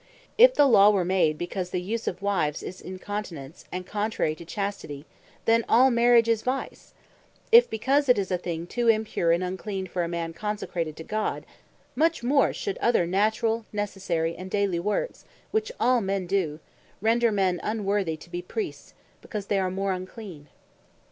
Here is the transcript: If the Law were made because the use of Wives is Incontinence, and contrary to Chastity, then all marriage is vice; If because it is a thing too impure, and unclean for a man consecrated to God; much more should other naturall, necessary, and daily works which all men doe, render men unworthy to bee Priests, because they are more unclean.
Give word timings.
If 0.35 0.55
the 0.55 0.65
Law 0.65 0.89
were 0.89 1.05
made 1.05 1.37
because 1.37 1.69
the 1.69 1.79
use 1.79 2.07
of 2.07 2.23
Wives 2.23 2.63
is 2.63 2.81
Incontinence, 2.81 3.65
and 3.71 3.85
contrary 3.85 4.33
to 4.33 4.43
Chastity, 4.43 5.05
then 5.45 5.63
all 5.69 5.91
marriage 5.91 6.27
is 6.27 6.41
vice; 6.41 6.95
If 7.51 7.69
because 7.69 8.09
it 8.09 8.17
is 8.17 8.31
a 8.31 8.37
thing 8.39 8.65
too 8.65 8.87
impure, 8.87 9.31
and 9.31 9.43
unclean 9.43 9.85
for 9.85 10.01
a 10.03 10.07
man 10.07 10.33
consecrated 10.33 10.97
to 10.97 11.03
God; 11.03 11.45
much 11.93 12.23
more 12.23 12.51
should 12.51 12.79
other 12.79 13.05
naturall, 13.05 13.65
necessary, 13.71 14.35
and 14.35 14.49
daily 14.49 14.79
works 14.79 15.23
which 15.51 15.71
all 15.79 16.01
men 16.01 16.25
doe, 16.25 16.57
render 16.99 17.31
men 17.31 17.59
unworthy 17.61 18.17
to 18.17 18.29
bee 18.31 18.41
Priests, 18.41 18.95
because 19.21 19.45
they 19.45 19.59
are 19.59 19.69
more 19.69 19.91
unclean. 19.91 20.47